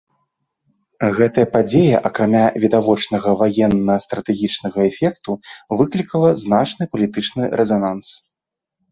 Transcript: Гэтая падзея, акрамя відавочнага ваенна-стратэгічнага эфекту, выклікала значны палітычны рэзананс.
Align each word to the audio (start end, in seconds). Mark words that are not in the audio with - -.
Гэтая 1.17 1.43
падзея, 1.55 1.97
акрамя 2.09 2.39
відавочнага 2.63 3.29
ваенна-стратэгічнага 3.41 4.79
эфекту, 4.91 5.31
выклікала 5.81 6.29
значны 6.45 6.87
палітычны 6.95 7.43
рэзананс. 7.63 8.09